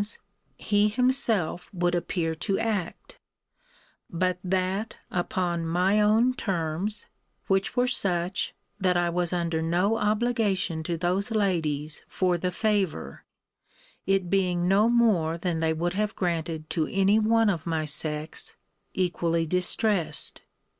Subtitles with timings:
[0.00, 0.20] 's,
[0.56, 3.18] he himself would appear to act]:
[4.08, 7.06] but that upon my own terms,
[7.48, 13.24] which were such, that I was under no obligation to those ladies for the favour;
[14.06, 18.54] it being no more than they would have granted to any one of my sex,
[18.94, 20.42] equally distressed.'